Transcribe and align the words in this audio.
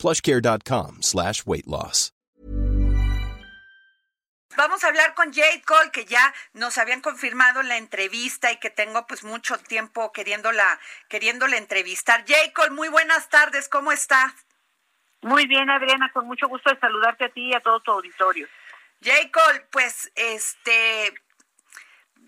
plushcare.com 0.00 1.02
slash 1.02 1.44
weight 1.46 1.66
loss. 1.66 2.12
Vamos 4.56 4.82
a 4.82 4.88
hablar 4.88 5.14
con 5.14 5.32
Jade 5.32 5.62
Cole, 5.62 5.90
que 5.92 6.04
ya 6.04 6.34
nos 6.54 6.76
habían 6.76 7.00
confirmado 7.00 7.62
la 7.62 7.76
entrevista 7.76 8.50
y 8.50 8.58
que 8.58 8.68
tengo 8.68 9.06
pues 9.06 9.22
mucho 9.22 9.56
tiempo 9.58 10.12
queriéndola, 10.12 10.78
queriéndola 11.08 11.56
entrevistar. 11.56 12.24
Jade 12.26 12.52
Cole, 12.52 12.70
muy 12.70 12.88
buenas 12.88 13.28
tardes, 13.28 13.68
¿cómo 13.68 13.92
está? 13.92 14.34
Muy 15.22 15.46
bien, 15.46 15.70
Adriana, 15.70 16.10
con 16.12 16.26
mucho 16.26 16.48
gusto 16.48 16.70
de 16.70 16.80
saludarte 16.80 17.26
a 17.26 17.28
ti 17.28 17.48
y 17.48 17.54
a 17.54 17.60
todo 17.60 17.80
tu 17.80 17.92
auditorio. 17.92 18.48
Jade 19.00 19.30
Cole, 19.30 19.60
pues 19.70 20.10
este, 20.16 21.14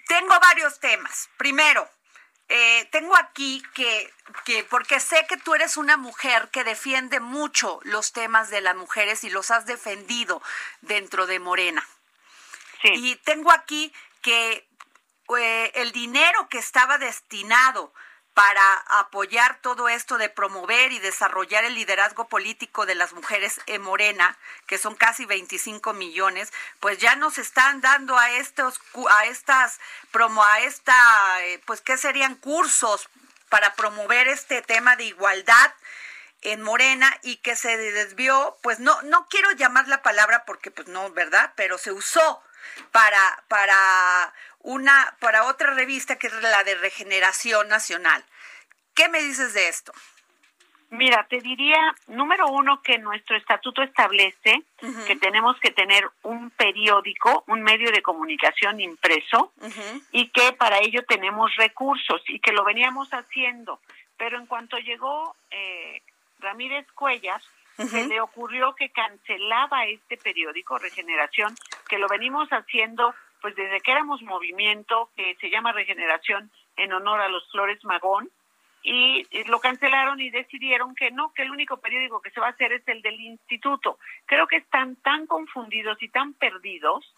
tengo 0.07 0.39
varios 0.41 0.79
temas. 0.79 1.29
Primero, 1.37 1.89
eh, 2.55 2.87
tengo 2.93 3.17
aquí 3.17 3.63
que, 3.73 4.13
que, 4.45 4.63
porque 4.65 5.01
sé 5.01 5.25
que 5.27 5.39
tú 5.39 5.55
eres 5.55 5.79
una 5.79 5.97
mujer 5.97 6.51
que 6.51 6.65
defiende 6.65 7.19
mucho 7.19 7.81
los 7.85 8.13
temas 8.13 8.51
de 8.51 8.61
las 8.61 8.77
mujeres 8.77 9.25
y 9.25 9.31
los 9.31 9.51
has 9.51 9.65
defendido 9.65 10.43
dentro 10.83 11.27
de 11.27 11.39
Morena. 11.39 11.83
Y 12.83 13.17
tengo 13.17 13.51
aquí 13.53 13.91
que 14.21 14.69
eh, 15.39 15.73
el 15.77 15.93
dinero 15.93 16.47
que 16.51 16.59
estaba 16.59 16.99
destinado 16.99 17.95
para 18.35 18.77
apoyar 19.01 19.59
todo 19.61 19.89
esto 19.89 20.17
de 20.17 20.31
promover 20.31 20.93
y 20.93 20.99
desarrollar 20.99 21.65
el 21.65 21.75
liderazgo 21.75 22.29
político 22.29 22.87
de 22.87 22.95
las 22.95 23.13
mujeres 23.13 23.61
en 23.67 23.83
Morena, 23.83 24.39
que 24.67 24.79
son 24.79 24.95
casi 24.95 25.27
25 25.27 25.93
millones, 25.93 26.53
pues 26.81 26.99
ya 26.99 27.15
nos 27.17 27.37
están 27.37 27.81
dando 27.83 28.17
a 28.17 28.31
estos 28.31 28.81
a 29.11 29.27
estas 29.27 29.81
promo 30.11 30.43
a 30.43 30.61
esta 30.61 30.95
eh, 31.45 31.61
pues 31.67 31.83
qué 31.83 31.99
serían 31.99 32.37
cursos 32.37 33.09
para 33.51 33.75
promover 33.75 34.29
este 34.29 34.63
tema 34.63 34.97
de 34.97 35.05
igualdad 35.05 35.75
en 36.41 36.63
Morena 36.63 37.15
y 37.23 37.37
que 37.37 37.55
se 37.55 37.77
desvió, 37.77 38.57
pues 38.63 38.81
no 38.81 39.01
no 39.03 39.29
quiero 39.29 39.51
llamar 39.53 39.89
la 39.89 40.03
palabra 40.03 40.45
porque 40.47 40.71
pues 40.71 40.89
no, 40.89 41.11
¿verdad? 41.11 41.53
Pero 41.55 41.77
se 41.77 41.93
usó 41.93 42.43
para, 42.91 43.43
para, 43.49 44.33
una, 44.63 45.17
para 45.21 45.45
otra 45.45 45.75
revista 45.75 46.19
que 46.19 46.29
es 46.29 46.43
la 46.43 46.65
de 46.65 46.75
Regeneración 46.77 47.69
Nacional. 47.69 48.25
¿Qué 48.95 49.09
me 49.09 49.23
dices 49.23 49.55
de 49.55 49.69
esto? 49.69 49.93
Mira, 50.91 51.27
te 51.27 51.41
diría, 51.41 51.95
número 52.09 52.49
uno, 52.49 52.83
que 52.83 52.99
nuestro 52.99 53.35
estatuto 53.35 53.83
establece 53.83 54.63
que 55.07 55.17
tenemos 55.17 55.59
que 55.59 55.71
tener 55.71 56.07
un 56.23 56.51
periódico, 56.51 57.45
un 57.47 57.63
medio 57.63 57.91
de 57.91 58.03
comunicación 58.03 58.79
impreso 58.79 59.55
y 60.11 60.29
que 60.29 60.53
para 60.53 60.81
ello 60.81 61.03
tenemos 61.09 61.51
recursos 61.57 62.21
y 62.29 62.41
que 62.41 62.53
lo 62.53 62.63
veníamos 62.63 63.09
haciendo. 63.15 63.81
Pero 64.19 64.37
en 64.37 64.45
cuanto 64.45 64.77
llegó 64.77 65.35
eh, 65.51 66.03
Ramírez 66.41 66.87
Cuellas, 66.93 67.43
se 67.79 68.07
le 68.07 68.21
ocurrió 68.21 68.75
que 68.75 68.91
cancelaba 68.91 69.87
este 69.87 70.19
periódico, 70.19 70.77
Regeneración, 70.77 71.57
que 71.89 71.97
lo 71.97 72.07
venimos 72.07 72.51
haciendo 72.51 73.15
pues 73.43 73.55
desde 73.57 73.81
que 73.81 73.91
éramos 73.91 74.23
movimiento, 74.23 75.11
que 75.17 75.37
se 75.41 75.51
llama 75.51 75.73
Regeneración 75.73 76.51
en 76.77 76.93
honor 76.93 77.21
a 77.21 77.29
los 77.29 77.47
Flores 77.51 77.85
Magón, 77.85 78.31
y 78.85 79.25
lo 79.45 79.61
cancelaron 79.61 80.21
y 80.21 80.31
decidieron 80.31 80.95
que 80.95 81.11
no, 81.11 81.33
que 81.35 81.43
el 81.43 81.51
único 81.51 81.77
periódico 81.77 82.21
que 82.21 82.31
se 82.31 82.41
va 82.41 82.49
a 82.49 82.51
hacer 82.51 82.73
es 82.73 82.87
el 82.89 83.01
del 83.03 83.21
instituto. 83.21 83.99
Creo 84.27 84.47
que 84.49 84.57
están 84.57 84.97
tan 84.97 85.27
confundidos 85.27 86.03
y 86.03 86.09
tan 86.09 86.35
perdidos 86.35 87.13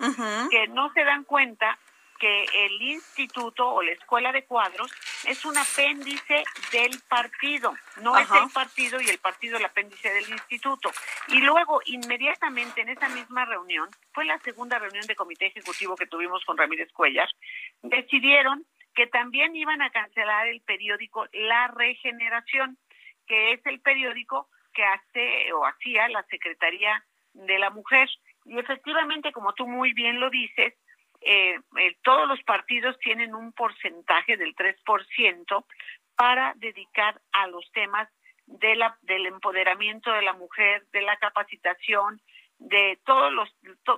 que 0.51 0.69
no 0.69 0.93
se 0.93 1.05
dan 1.05 1.25
cuenta 1.25 1.79
que 2.25 2.47
el 2.65 2.81
instituto 2.81 3.69
o 3.69 3.83
la 3.83 3.93
escuela 3.93 4.33
de 4.33 4.47
cuadros 4.47 4.91
es 5.29 5.45
un 5.45 5.59
apéndice 5.59 6.43
del 6.73 6.99
partido, 7.07 7.75
no 8.01 8.17
es 8.17 8.27
el 8.31 8.51
partido 8.51 8.99
y 8.99 9.11
el 9.11 9.19
partido 9.19 9.59
el 9.59 9.65
apéndice 9.67 10.09
del 10.11 10.31
instituto. 10.31 10.91
Y 11.29 11.43
luego, 11.43 11.83
inmediatamente 11.85 12.81
en 12.81 12.89
esa 12.89 13.11
misma 13.11 13.45
reunión, 13.45 13.91
fue 14.15 14.25
la 14.25 14.39
segunda 14.39 14.79
reunión 14.79 15.07
de 15.07 15.15
comité 15.15 15.49
ejecutivo 15.49 15.97
que 15.97 16.07
tuvimos 16.07 16.43
con 16.47 16.57
Ramírez 16.57 16.91
Cuellar, 16.95 17.29
decidieron 17.83 18.65
que 18.95 19.07
también 19.07 19.55
iban 19.55 19.83
a 19.83 19.91
cancelar 19.91 20.47
el 20.47 20.63
periódico 20.63 21.27
La 21.35 21.69
Regeneración, 21.69 22.79
que 23.27 23.53
es 23.53 23.67
el 23.67 23.83
periódico 23.83 24.49
que 24.73 24.83
hace 24.83 25.53
o 25.53 25.67
hacía 25.67 26.09
la 26.09 26.23
Secretaría 26.31 27.05
de 27.35 27.59
la 27.59 27.69
Mujer. 27.69 28.09
Y 28.47 28.59
efectivamente, 28.59 29.31
como 29.31 29.53
tú 29.53 29.67
muy 29.67 29.93
bien 29.93 30.21
lo 30.21 30.31
dices, 30.31 30.73
eh, 31.25 31.59
eh, 31.79 31.97
todos 32.03 32.29
los 32.29 32.43
partidos 32.43 32.99
tienen 32.99 33.35
un 33.35 33.53
porcentaje 33.53 34.37
del 34.37 34.55
3% 34.55 35.65
para 36.17 36.53
dedicar 36.57 37.21
a 37.33 37.47
los 37.47 37.71
temas 37.73 38.09
de 38.47 38.77
la, 38.77 38.97
del 39.03 39.27
empoderamiento 39.27 40.13
de 40.13 40.23
la 40.23 40.35
mujer, 40.35 40.85
de 40.93 41.03
la 41.03 41.17
capacitación, 41.17 42.21
de 42.59 42.99
todos 43.05 43.33
los, 43.33 43.49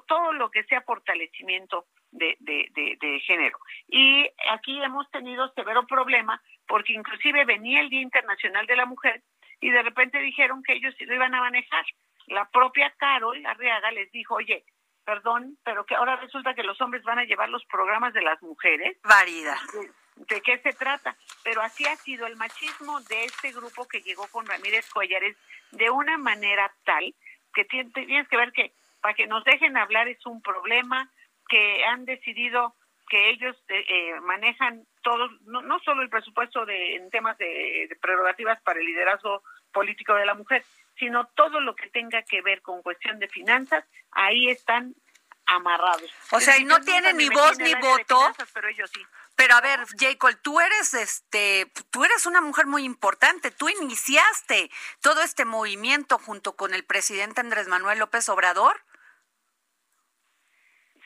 todo 0.07 0.33
lo 0.33 0.51
que 0.51 0.65
sea 0.65 0.81
fortalecimiento 0.83 1.87
de, 2.11 2.37
de, 2.41 2.97
de, 3.01 3.21
género. 3.21 3.59
Y 3.89 4.27
aquí 4.51 4.83
hemos 4.83 5.11
tenido 5.11 5.53
severo 5.53 5.87
problema 5.87 6.41
porque 6.67 6.93
inclusive 6.93 7.45
venía 7.45 7.81
el 7.81 7.91
Día 7.91 8.01
Internacional 8.01 8.67
de 8.67 8.77
la 8.77 8.87
Mujer 8.87 9.23
y 9.61 9.71
de 9.71 9.83
repente 9.83 10.19
dijeron 10.21 10.63
que 10.63 10.75
ellos 10.75 10.95
lo 11.01 11.15
iban 11.15 11.35
a 11.35 11.41
manejar. 11.41 11.85
La 12.29 12.49
propia 12.51 12.91
Carol 12.97 13.45
Arriaga 13.47 13.91
les 13.91 14.11
dijo, 14.13 14.35
oye, 14.37 14.65
perdón, 15.07 15.57
pero 15.65 15.87
que 15.87 15.95
ahora 15.95 16.17
resulta 16.17 16.53
que 16.53 16.65
los 16.65 16.79
hombres 16.81 17.05
van 17.05 17.21
a 17.21 17.25
llevar 17.25 17.49
los 17.49 17.65
programas 17.67 18.13
de 18.13 18.23
las 18.23 18.43
mujeres. 18.43 18.99
Varida. 19.05 19.57
¿De, 20.17 20.41
qué 20.43 20.59
se 20.59 20.73
trata? 20.73 21.17
Pero 21.45 21.63
así 21.63 21.87
ha 21.87 21.97
sido 21.97 22.27
el 22.27 22.37
machismo 22.37 23.01
de 23.03 23.25
este 23.25 23.53
grupo 23.53 23.87
que 23.87 24.03
llegó 24.03 24.27
con 24.29 24.47
Ramírez 24.47 24.91
Collares 24.91 25.37
de 25.71 25.91
una 25.91 26.19
manera 26.19 26.71
tal 26.85 27.15
que 27.55 27.65
tienes 27.65 28.29
que 28.29 28.37
ver 28.37 28.53
que 28.53 28.73
para 29.01 29.15
que 29.15 29.29
nos 29.29 29.45
dejen 29.45 29.77
hablar 29.77 30.09
es 30.09 30.27
un 30.27 30.43
problema, 30.43 31.09
que 31.49 31.85
han 31.85 32.05
decidido 32.05 32.75
que 33.09 33.31
ellos 33.31 33.57
eh, 33.69 33.85
eh, 33.89 34.21
manejan 34.21 34.87
todo, 35.03 35.29
no, 35.47 35.63
no, 35.63 35.79
solo 35.81 36.03
el 36.03 36.11
presupuesto 36.11 36.67
de, 36.67 36.97
en 36.97 37.11
temas 37.11 37.39
de, 37.39 37.87
de 37.89 37.97
prerrogativas 37.97 38.61
para 38.63 38.81
el 38.81 38.87
liderazgo 38.87 39.43
político 39.73 40.15
de 40.15 40.27
la 40.27 40.35
mujer, 40.35 40.65
sino 40.99 41.27
todo 41.35 41.61
lo 41.61 41.77
que 41.77 41.89
tenga 41.91 42.23
que 42.23 42.43
ver 42.43 42.63
con 42.63 42.83
cuestión 42.83 43.19
de 43.19 43.29
finanzas, 43.29 43.85
ahí 44.11 44.49
están 44.49 44.95
amarrados. 45.47 46.11
O 46.33 46.41
sea, 46.41 46.59
y 46.59 46.65
no 46.65 46.81
tienen 46.81 47.17
ni 47.17 47.29
voz 47.29 47.59
ni 47.59 47.75
voto. 47.75 48.35
pero 48.53 48.69
ellos 48.69 48.91
sí. 48.93 49.01
Pero 49.37 49.55
a 49.55 49.61
ver, 49.61 49.81
Jacob, 49.99 50.37
tú 50.43 50.61
eres 50.61 50.95
este, 50.95 51.71
tú 51.91 52.05
eres 52.05 52.27
una 52.27 52.41
mujer 52.41 52.67
muy 52.67 52.85
importante. 52.85 53.51
Tú 53.51 53.69
iniciaste 53.69 54.71
todo 55.01 55.23
este 55.23 55.45
movimiento 55.45 56.19
junto 56.19 56.57
con 56.57 56.75
el 56.75 56.85
presidente 56.85 57.41
Andrés 57.41 57.69
Manuel 57.69 57.99
López 57.99 58.29
Obrador. 58.29 58.83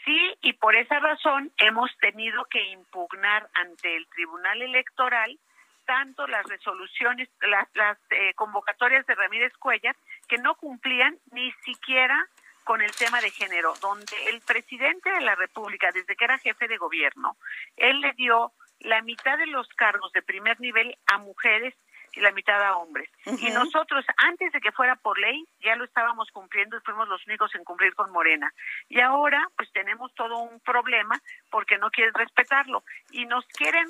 Sí, 0.05 0.35
y 0.41 0.55
por 0.55 0.77
esa 0.77 0.99
razón 0.99 1.53
hemos 1.59 1.95
tenido 1.99 2.45
que 2.47 2.63
impugnar 2.71 3.49
ante 3.55 3.97
el 3.97 4.07
Tribunal 4.09 4.63
Electoral 4.63 5.39
tanto 5.85 6.27
las 6.29 6.47
resoluciones, 6.47 7.29
las, 7.41 7.69
las 7.75 7.99
eh, 8.11 8.33
convocatorias 8.35 9.05
de 9.07 9.15
Ramírez 9.17 9.53
Cuellar, 9.59 9.97
que 10.29 10.39
no 10.39 10.55
cumplían 10.55 11.19
ni 11.33 11.51
siquiera 11.65 12.29
con 12.63 12.81
el 12.81 12.93
tema 12.93 13.21
de 13.21 13.31
género, 13.31 13.75
donde 13.81 14.15
el 14.29 14.41
presidente 14.43 15.11
de 15.11 15.21
la 15.21 15.35
República, 15.35 15.91
desde 15.93 16.15
que 16.15 16.25
era 16.25 16.39
jefe 16.39 16.69
de 16.69 16.77
gobierno, 16.77 17.37
él 17.77 18.01
le 18.01 18.13
dio 18.13 18.53
la 18.81 19.03
mitad 19.03 19.37
de 19.37 19.49
los 19.49 19.67
cargos 19.71 20.13
de 20.13 20.23
primer 20.23 20.61
nivel 20.61 20.97
a 21.07 21.19
mujeres 21.19 21.75
y 22.13 22.21
la 22.21 22.33
mitad 22.33 22.63
a 22.63 22.77
hombres. 22.77 23.09
Y 23.25 23.51
nosotros, 23.51 24.05
antes 24.17 24.53
de 24.53 24.61
que 24.61 24.73
fuera 24.73 24.97
por 24.97 25.19
ley, 25.19 25.45
ya 25.61 25.77
lo 25.77 25.85
estábamos 25.85 26.31
cumpliendo 26.31 26.77
y 26.77 26.81
fuimos 26.81 27.09
los 27.09 27.25
únicos 27.27 27.55
en 27.55 27.65
cumplir 27.65 27.95
con 27.95 28.11
Morena. 28.11 28.53
Y 28.89 29.01
ahora, 29.01 29.49
pues 29.57 29.71
tenemos 29.73 30.15
todo 30.15 30.39
un 30.39 30.61
problema 30.61 31.21
porque 31.51 31.79
no 31.79 31.91
quieren 31.91 32.15
respetarlo. 32.15 32.83
Y 33.11 33.27
nos 33.27 33.47
quieren 33.47 33.87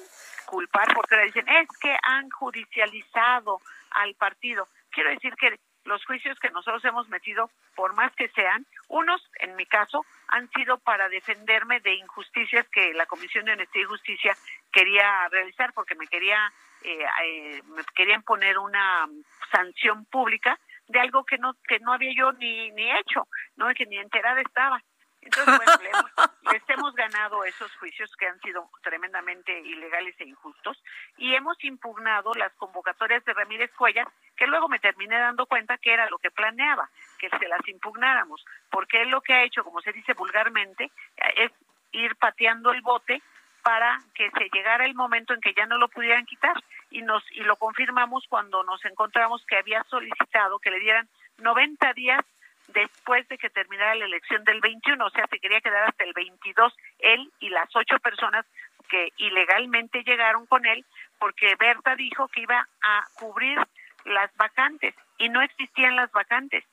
culpar 0.47 0.89
porque 0.95 1.17
le 1.17 1.25
dicen, 1.25 1.49
es 1.49 1.69
que 1.81 1.97
han 2.03 2.29
judicializado 2.31 3.61
al 3.91 4.15
partido. 4.15 4.69
Quiero 4.91 5.11
decir 5.11 5.35
que 5.37 5.59
los 5.85 6.05
juicios 6.05 6.39
que 6.39 6.51
nosotros 6.51 6.85
hemos 6.85 7.09
metido, 7.09 7.51
por 7.75 7.95
más 7.95 8.15
que 8.15 8.29
sean, 8.29 8.67
unos, 8.89 9.23
en 9.41 9.57
mi 9.57 9.67
caso, 9.67 10.05
han 10.29 10.49
sido 10.51 10.79
para 10.79 11.09
defenderme 11.09 11.81
de 11.81 11.95
injusticias 11.95 12.69
que 12.69 12.93
la 12.95 13.07
Comisión 13.07 13.45
de 13.45 13.53
Honestidad 13.53 13.85
y 13.85 13.89
Justicia 13.89 14.37
quería 14.73 15.29
realizar 15.29 15.73
porque 15.73 15.95
me 15.95 16.07
quería 16.07 16.53
eh, 16.83 17.05
eh, 17.25 17.63
me 17.67 17.83
querían 17.95 18.23
poner 18.23 18.59
una 18.59 19.09
sanción 19.53 20.05
pública 20.07 20.59
de 20.89 21.01
algo 21.01 21.25
que 21.25 21.39
no 21.39 21.55
que 21.69 21.79
no 21.81 21.93
había 21.93 22.13
yo 22.17 22.33
ni 22.33 22.71
ni 22.73 22.91
hecho, 22.91 23.27
no 23.57 23.73
que 23.75 23.87
ni 23.87 23.99
enterada 23.99 24.41
estaba. 24.41 24.83
Entonces, 25.23 25.55
bueno, 25.55 26.09
les 26.53 26.63
hemos 26.71 26.95
ganado 26.95 27.45
esos 27.45 27.75
juicios 27.77 28.11
que 28.17 28.27
han 28.27 28.41
sido 28.41 28.71
tremendamente 28.83 29.59
ilegales 29.61 30.15
e 30.19 30.25
injustos 30.25 30.83
y 31.19 31.35
hemos 31.35 31.63
impugnado 31.63 32.33
las 32.35 32.53
convocatorias 32.55 33.23
de 33.25 33.35
Ramírez 33.35 33.71
Cuellar, 33.77 34.09
que 34.35 34.47
luego 34.47 34.69
me 34.69 34.79
terminé 34.79 35.19
dando 35.19 35.47
cuenta 35.47 35.77
que 35.77 35.93
era 35.93 36.09
lo 36.09 36.19
que 36.19 36.31
planeaba, 36.31 36.89
que 37.19 37.29
se 37.29 37.49
las 37.49 37.67
impugnáramos, 37.69 38.43
porque 38.71 39.03
él 39.03 39.11
lo 39.11 39.21
que 39.21 39.35
ha 39.35 39.45
hecho, 39.45 39.63
como 39.63 39.83
se 39.83 39.93
dice 39.93 40.15
vulgarmente, 40.15 40.91
es 41.37 41.53
ir 41.93 42.17
pateando 42.17 42.73
el 42.73 42.81
bote 42.81 43.23
para 43.63 43.99
que 44.15 44.31
se 44.31 44.49
llegara 44.53 44.85
el 44.85 44.95
momento 44.95 45.35
en 45.35 45.41
que 45.41 45.55
ya 45.55 45.67
no 45.67 45.79
lo 45.79 45.89
pudieran 45.89 46.27
quitar. 46.27 46.55
Y 46.91 47.03
nos 47.03 47.23
y 47.33 47.41
lo 47.41 47.57
confirmamos 47.57 48.25
cuando 48.29 48.65
nos 48.65 48.85
encontramos 48.85 49.45
que 49.47 49.57
había 49.57 49.85
solicitado 49.85 50.59
que 50.59 50.71
le 50.71 50.81
dieran 50.81 51.09
90 51.39 51.93
días 51.95 52.25
después 52.69 53.27
de 53.29 53.39
que 53.39 53.51
terminara 53.51 53.95
la 53.95 54.05
elección 54.05 54.45
del 54.45 54.61
21, 54.61 55.05
o 55.05 55.11
sea, 55.11 55.27
se 55.27 55.39
quería 55.39 55.61
quedar 55.61 55.89
hasta 55.89 56.05
el 56.05 56.13
22 56.13 56.73
él 57.01 57.31
y 57.41 57.49
las 57.49 57.69
ocho 57.75 57.99
personas 57.99 58.47
que 58.89 59.13
ilegalmente 59.19 60.03
llegaron 60.03 60.47
con 60.47 60.67
él, 60.67 60.85
porque 61.19 61.55
Berta 61.57 61.97
dijo 61.97 62.29
que 62.29 62.43
iba 62.43 62.69
a 62.83 63.05
cubrir 63.15 63.59
las 64.05 64.35
vacantes 64.37 64.95
y 65.19 65.29
no 65.29 65.43
existían 65.43 65.97
las 65.97 66.11
vacantes, 66.13 66.65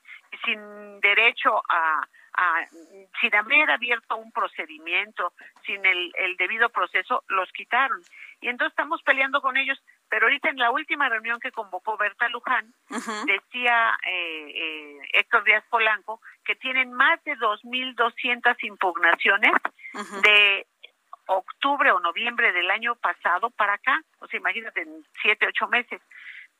sin 0.43 0.99
derecho 0.99 1.61
a, 1.69 2.07
sin 3.19 3.35
haber 3.35 3.71
abierto 3.71 4.17
un 4.17 4.31
procedimiento, 4.31 5.33
sin 5.65 5.85
el, 5.85 6.11
el 6.15 6.37
debido 6.37 6.69
proceso, 6.69 7.23
los 7.29 7.51
quitaron. 7.51 8.01
Y 8.41 8.49
entonces 8.49 8.71
estamos 8.71 9.01
peleando 9.03 9.41
con 9.41 9.57
ellos 9.57 9.81
pero 10.09 10.25
ahorita 10.25 10.49
en 10.49 10.57
la 10.57 10.71
última 10.71 11.09
reunión 11.09 11.39
que 11.39 11.51
convocó 11.51 11.97
Berta 11.97 12.29
Luján, 12.29 12.73
decía 13.25 13.97
eh, 14.05 14.51
eh, 14.55 14.97
Héctor 15.13 15.43
Díaz 15.43 15.63
Polanco 15.69 16.21
que 16.45 16.55
tienen 16.55 16.93
más 16.93 17.21
de 17.25 17.35
2.200 17.37 18.55
impugnaciones 18.63 19.51
de 20.23 20.65
octubre 21.27 21.91
o 21.91 21.99
noviembre 21.99 22.53
del 22.53 22.71
año 22.71 22.95
pasado 22.95 23.49
para 23.49 23.73
acá. 23.73 24.01
O 24.19 24.27
sea, 24.27 24.39
imagínate, 24.39 24.81
en 24.81 25.05
siete, 25.21 25.47
ocho 25.47 25.67
meses. 25.67 26.01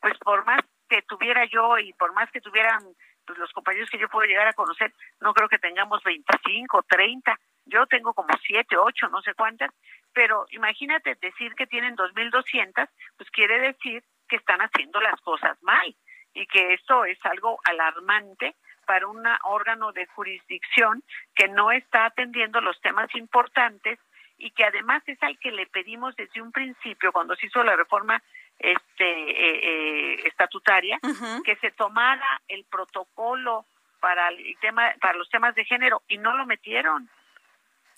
Pues 0.01 0.17
por 0.19 0.45
más 0.45 0.59
que 0.89 1.01
tuviera 1.03 1.45
yo 1.45 1.77
y 1.77 1.93
por 1.93 2.13
más 2.13 2.29
que 2.31 2.41
tuvieran 2.41 2.83
pues, 3.27 3.37
los 3.37 3.51
compañeros 3.51 3.89
que 3.89 3.99
yo 3.99 4.09
puedo 4.09 4.25
llegar 4.25 4.47
a 4.47 4.53
conocer, 4.53 4.93
no 5.19 5.33
creo 5.33 5.49
que 5.49 5.59
tengamos 5.59 6.01
25, 6.03 6.83
30. 6.83 7.37
Yo 7.65 7.85
tengo 7.85 8.13
como 8.13 8.29
siete, 8.41 8.77
ocho, 8.77 9.09
no 9.09 9.21
sé 9.21 9.33
cuántas, 9.33 9.69
pero 10.13 10.45
imagínate 10.51 11.15
decir 11.21 11.53
que 11.55 11.67
tienen 11.67 11.97
2.200, 11.97 12.87
pues 13.17 13.29
quiere 13.31 13.59
decir 13.59 14.03
que 14.29 14.37
están 14.37 14.61
haciendo 14.61 15.01
las 15.01 15.19
cosas 15.21 15.61
mal 15.61 15.93
y 16.33 16.47
que 16.47 16.73
esto 16.73 17.03
es 17.05 17.17
algo 17.25 17.59
alarmante 17.65 18.55
para 18.85 19.07
un 19.07 19.21
órgano 19.43 19.91
de 19.91 20.05
jurisdicción 20.07 21.03
que 21.35 21.49
no 21.49 21.71
está 21.71 22.05
atendiendo 22.05 22.61
los 22.61 22.79
temas 22.79 23.13
importantes 23.15 23.99
y 24.37 24.51
que 24.51 24.63
además 24.63 25.03
es 25.07 25.21
al 25.23 25.37
que 25.39 25.51
le 25.51 25.65
pedimos 25.67 26.15
desde 26.15 26.41
un 26.41 26.51
principio 26.51 27.11
cuando 27.11 27.35
se 27.35 27.47
hizo 27.47 27.63
la 27.63 27.75
reforma 27.75 28.21
este 28.59 29.05
eh, 29.05 29.59
eh, 29.63 30.27
estatutaria 30.27 30.99
que 31.43 31.55
se 31.57 31.71
tomara 31.71 32.41
el 32.47 32.65
protocolo 32.65 33.65
para 33.99 34.29
el 34.29 34.57
tema 34.59 34.93
para 34.99 35.17
los 35.17 35.29
temas 35.29 35.53
de 35.55 35.65
género 35.65 36.01
y 36.07 36.17
no 36.17 36.35
lo 36.35 36.45
metieron 36.45 37.09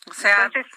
o 0.08 0.14
sea 0.14 0.46
entonces 0.46 0.72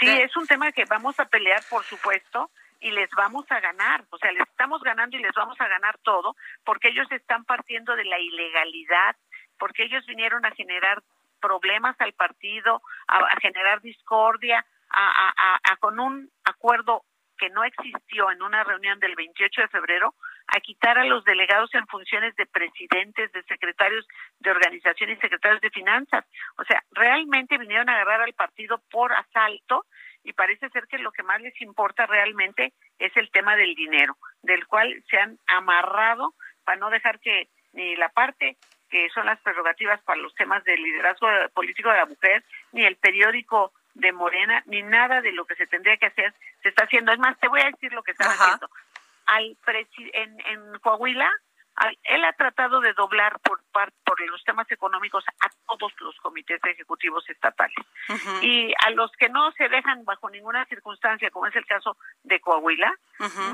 Sí, 0.00 0.08
es 0.08 0.36
un 0.36 0.46
tema 0.46 0.72
que 0.72 0.84
vamos 0.84 1.18
a 1.20 1.26
pelear, 1.26 1.62
por 1.68 1.84
supuesto, 1.84 2.50
y 2.80 2.90
les 2.90 3.10
vamos 3.10 3.44
a 3.50 3.60
ganar. 3.60 4.04
O 4.10 4.18
sea, 4.18 4.32
les 4.32 4.48
estamos 4.48 4.82
ganando 4.82 5.16
y 5.16 5.22
les 5.22 5.32
vamos 5.34 5.60
a 5.60 5.68
ganar 5.68 5.98
todo, 5.98 6.36
porque 6.64 6.88
ellos 6.88 7.06
están 7.10 7.44
partiendo 7.44 7.94
de 7.94 8.04
la 8.04 8.18
ilegalidad, 8.18 9.16
porque 9.58 9.84
ellos 9.84 10.04
vinieron 10.06 10.44
a 10.44 10.50
generar 10.52 11.02
problemas 11.40 11.94
al 12.00 12.12
partido, 12.14 12.82
a, 13.06 13.28
generar 13.40 13.80
discordia, 13.80 14.64
a, 14.90 15.58
a, 15.62 15.76
con 15.76 15.98
un 16.00 16.30
acuerdo 16.44 17.04
que 17.42 17.50
no 17.50 17.64
existió 17.64 18.30
en 18.30 18.40
una 18.40 18.62
reunión 18.62 19.00
del 19.00 19.16
28 19.16 19.62
de 19.62 19.66
febrero, 19.66 20.14
a 20.46 20.60
quitar 20.60 20.96
a 20.96 21.04
los 21.04 21.24
delegados 21.24 21.74
en 21.74 21.84
funciones 21.88 22.36
de 22.36 22.46
presidentes, 22.46 23.32
de 23.32 23.42
secretarios 23.42 24.06
de 24.38 24.52
organización 24.52 25.10
y 25.10 25.16
secretarios 25.16 25.60
de 25.60 25.70
finanzas. 25.70 26.24
O 26.56 26.62
sea, 26.62 26.84
realmente 26.92 27.58
vinieron 27.58 27.88
a 27.88 27.94
agarrar 27.94 28.20
al 28.20 28.32
partido 28.34 28.80
por 28.92 29.12
asalto 29.12 29.86
y 30.22 30.34
parece 30.34 30.68
ser 30.68 30.86
que 30.86 30.98
lo 30.98 31.10
que 31.10 31.24
más 31.24 31.40
les 31.40 31.60
importa 31.60 32.06
realmente 32.06 32.74
es 33.00 33.10
el 33.16 33.28
tema 33.32 33.56
del 33.56 33.74
dinero, 33.74 34.16
del 34.42 34.64
cual 34.68 35.02
se 35.10 35.18
han 35.18 35.36
amarrado 35.48 36.34
para 36.62 36.78
no 36.78 36.90
dejar 36.90 37.18
que 37.18 37.48
ni 37.72 37.96
la 37.96 38.10
parte 38.10 38.56
que 38.88 39.08
son 39.08 39.26
las 39.26 39.40
prerrogativas 39.40 40.00
para 40.02 40.20
los 40.20 40.32
temas 40.36 40.62
del 40.62 40.80
liderazgo 40.80 41.26
político 41.54 41.90
de 41.90 41.96
la 41.96 42.06
mujer, 42.06 42.44
ni 42.70 42.84
el 42.84 42.94
periódico 42.98 43.72
de 43.94 44.12
Morena, 44.12 44.62
ni 44.66 44.82
nada 44.82 45.20
de 45.20 45.32
lo 45.32 45.44
que 45.44 45.54
se 45.54 45.66
tendría 45.66 45.96
que 45.96 46.06
hacer 46.06 46.34
se 46.62 46.68
está 46.68 46.84
haciendo. 46.84 47.12
Es 47.12 47.18
más, 47.18 47.38
te 47.38 47.48
voy 47.48 47.60
a 47.60 47.70
decir 47.70 47.92
lo 47.92 48.02
que 48.02 48.12
están 48.12 48.28
haciendo 48.28 48.68
al 49.26 49.56
en, 50.12 50.40
en 50.46 50.78
Coahuila, 50.80 51.30
él 52.04 52.24
ha 52.24 52.32
tratado 52.34 52.80
de 52.80 52.92
doblar 52.92 53.38
por, 53.40 53.60
por 53.72 54.20
los 54.28 54.44
temas 54.44 54.70
económicos 54.70 55.24
a 55.40 55.48
todos 55.66 55.92
los 56.00 56.14
comités 56.20 56.60
ejecutivos 56.64 57.28
estatales. 57.28 57.76
Y 58.42 58.72
a 58.84 58.90
los 58.90 59.10
que 59.12 59.28
no 59.28 59.50
se 59.52 59.68
dejan 59.68 60.04
bajo 60.04 60.30
ninguna 60.30 60.64
circunstancia, 60.66 61.30
como 61.30 61.46
es 61.46 61.56
el 61.56 61.66
caso 61.66 61.96
de 62.22 62.40
Coahuila, 62.40 62.92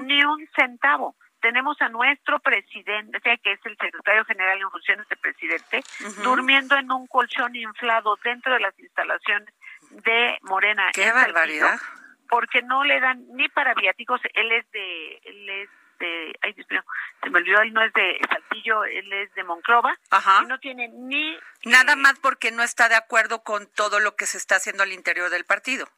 ni 0.02 0.22
un 0.24 0.46
centavo. 0.56 1.14
Tenemos 1.40 1.80
a 1.80 1.88
nuestro 1.88 2.40
presidente, 2.40 3.20
que 3.20 3.52
es 3.52 3.60
el 3.64 3.76
secretario 3.76 4.24
general 4.24 4.60
en 4.60 4.70
funciones 4.70 5.08
de 5.08 5.16
presidente, 5.16 5.82
durmiendo 6.24 6.76
en 6.76 6.90
un 6.90 7.06
colchón 7.06 7.54
inflado 7.54 8.18
dentro 8.24 8.52
de 8.54 8.60
las 8.60 8.78
instalaciones 8.78 9.54
de 9.90 10.38
Morena. 10.42 10.90
¡Qué 10.92 11.10
barbaridad! 11.12 11.78
porque 12.28 12.62
no 12.62 12.84
le 12.84 13.00
dan 13.00 13.24
ni 13.30 13.48
para 13.48 13.74
viáticos, 13.74 14.20
él 14.34 14.52
es 14.52 14.70
de, 14.70 15.20
él 15.24 15.48
es 15.48 15.70
de, 15.98 16.38
ay 16.42 16.52
Dios 16.52 16.66
mío, 16.70 16.84
se 17.22 17.30
me 17.30 17.38
olvidó, 17.38 17.60
él 17.62 17.72
no 17.72 17.82
es 17.82 17.92
de 17.92 18.20
Saltillo, 18.28 18.84
él 18.84 19.12
es 19.12 19.34
de 19.34 19.44
Monclova, 19.44 19.98
y 20.42 20.46
no 20.46 20.58
tiene 20.58 20.88
ni... 20.88 21.36
Nada 21.64 21.96
más 21.96 22.18
porque 22.20 22.50
no 22.50 22.62
está 22.62 22.88
de 22.88 22.94
acuerdo 22.94 23.42
con 23.42 23.66
todo 23.66 23.98
lo 24.00 24.14
que 24.14 24.26
se 24.26 24.38
está 24.38 24.56
haciendo 24.56 24.82
al 24.82 24.92
interior 24.92 25.30
del 25.30 25.44
partido. 25.44 25.88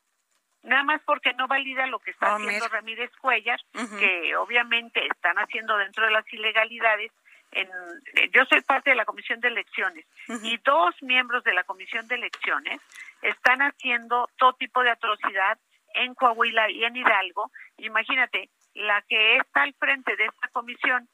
Nada 0.62 0.84
más 0.84 1.00
porque 1.04 1.32
no 1.34 1.48
valida 1.48 1.87
lo 1.87 1.98
que 2.00 2.10
está 2.10 2.32
oh, 2.32 2.37
haciendo 2.37 2.69
Ramírez 2.69 3.10
Cuellar, 3.20 3.60
que 3.98 4.37
obviamente 4.37 5.04
están 5.06 5.38
haciendo 5.38 5.76
dentro 5.78 6.04
de 6.04 6.12
las 6.12 6.31
ilegalidades, 6.32 7.12
en, 7.52 7.66
eh, 8.14 8.31
yo 8.32 8.44
soy 8.44 8.60
parte 8.60 8.90
de 8.90 8.96
la 8.96 9.04
comisión 9.04 9.40
de 9.40 9.48
elecciones 9.48 10.06
y 10.28 10.56
dos 10.58 10.94
miembros 11.02 11.42
de 11.42 11.52
la 11.52 11.64
comisión 11.64 12.06
de 12.06 12.14
elecciones 12.14 12.81
están 13.22 13.61
haciendo 13.61 14.28
todo 14.38 14.54
tipo 14.54 14.83
de 14.83 14.90
atrocidad 14.90 15.59
en 15.95 16.14
Coahuila 16.14 16.71
y 16.71 16.85
en 16.85 16.97
Hidalgo, 16.97 17.50
imagínate, 17.78 18.50
la 18.75 19.02
que 19.02 19.37
está 19.37 19.62
al 19.62 19.75
frente 19.75 20.14
de 20.16 20.26
esta 20.26 20.49
comisión, 20.49 21.09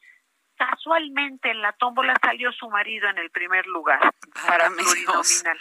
casualmente 0.56 1.50
en 1.50 1.62
la 1.62 1.72
tómbola 1.72 2.14
salió 2.22 2.52
su 2.52 2.68
marido 2.68 3.08
en 3.08 3.18
el 3.18 3.30
primer 3.30 3.66
lugar. 3.66 4.00
Para 4.46 4.68
plurinominal 4.68 5.58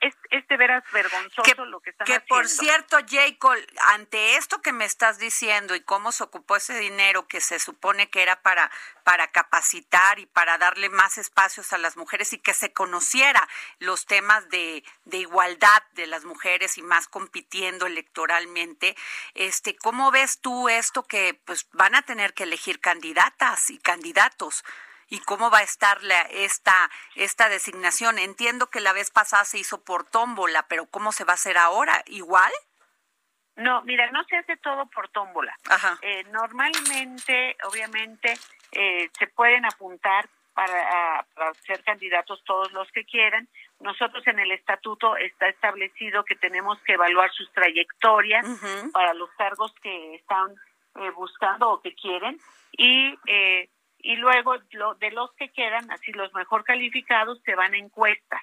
es, 0.00 0.14
es 0.30 0.46
de 0.48 0.56
veras 0.56 0.84
vergonzoso 0.92 1.64
lo 1.64 1.80
que 1.80 1.90
están 1.90 2.06
que 2.06 2.20
por 2.20 2.48
cierto, 2.48 2.98
Jacob, 3.08 3.56
ante 3.88 4.36
esto 4.36 4.60
que 4.60 4.72
me 4.72 4.84
estás 4.84 5.18
diciendo 5.18 5.74
y 5.74 5.80
cómo 5.80 6.12
se 6.12 6.24
ocupó 6.24 6.56
ese 6.56 6.78
dinero 6.78 7.26
que 7.26 7.40
se 7.40 7.58
supone 7.58 8.10
que 8.10 8.22
era 8.22 8.42
para, 8.42 8.70
para 9.04 9.28
capacitar 9.28 10.18
y 10.18 10.26
para 10.26 10.58
darle 10.58 10.88
más 10.88 11.18
espacios 11.18 11.72
a 11.72 11.78
las 11.78 11.96
mujeres 11.96 12.32
y 12.32 12.38
que 12.38 12.54
se 12.54 12.72
conociera 12.72 13.48
los 13.78 14.06
temas 14.06 14.48
de, 14.50 14.84
de 15.04 15.18
igualdad 15.18 15.82
de 15.92 16.06
las 16.06 16.24
mujeres 16.24 16.78
y 16.78 16.82
más 16.82 17.08
compitiendo 17.08 17.86
electoralmente, 17.86 18.96
este, 19.34 19.76
¿cómo 19.76 20.10
ves 20.10 20.40
tú 20.40 20.68
esto 20.68 21.04
que 21.04 21.40
pues 21.44 21.68
van 21.72 21.94
a 21.94 22.02
tener 22.02 22.34
que 22.34 22.44
elegir 22.44 22.80
candidatas 22.80 23.70
y 23.70 23.78
candidatos? 23.78 24.64
Y 25.10 25.18
cómo 25.20 25.50
va 25.50 25.58
a 25.58 25.62
estar 25.62 26.02
la, 26.02 26.22
esta, 26.22 26.90
esta 27.16 27.48
designación. 27.48 28.18
Entiendo 28.18 28.68
que 28.68 28.80
la 28.80 28.92
vez 28.92 29.10
pasada 29.10 29.44
se 29.44 29.58
hizo 29.58 29.84
por 29.84 30.08
tómbola, 30.08 30.66
pero 30.68 30.86
¿cómo 30.86 31.12
se 31.12 31.24
va 31.24 31.32
a 31.32 31.34
hacer 31.34 31.58
ahora? 31.58 32.02
¿Igual? 32.06 32.52
No, 33.56 33.82
mira, 33.82 34.10
no 34.12 34.24
se 34.24 34.36
hace 34.36 34.56
todo 34.56 34.86
por 34.86 35.08
tómbola. 35.08 35.54
Eh, 36.00 36.24
normalmente, 36.30 37.56
obviamente, 37.64 38.34
eh, 38.72 39.10
se 39.18 39.26
pueden 39.26 39.66
apuntar 39.66 40.28
para, 40.54 41.26
ser 41.66 41.82
candidatos 41.84 42.42
todos 42.44 42.72
los 42.72 42.90
que 42.92 43.04
quieran. 43.04 43.48
Nosotros 43.80 44.26
en 44.26 44.38
el 44.38 44.52
estatuto 44.52 45.16
está 45.16 45.48
establecido 45.48 46.24
que 46.24 46.36
tenemos 46.36 46.78
que 46.82 46.94
evaluar 46.94 47.30
sus 47.32 47.50
trayectorias 47.52 48.46
para 48.92 49.14
los 49.14 49.30
cargos 49.32 49.74
que 49.82 50.14
están 50.14 50.54
eh, 50.96 51.10
buscando 51.10 51.70
o 51.70 51.80
que 51.80 51.94
quieren 51.94 52.38
y 52.72 53.18
eh, 53.26 53.68
y 54.02 54.16
luego 54.16 54.56
lo, 54.72 54.94
de 54.94 55.10
los 55.10 55.32
que 55.34 55.50
quedan, 55.50 55.90
así 55.90 56.12
los 56.12 56.32
mejor 56.34 56.64
calificados, 56.64 57.40
se 57.44 57.54
van 57.54 57.74
a 57.74 57.78
encuestas. 57.78 58.40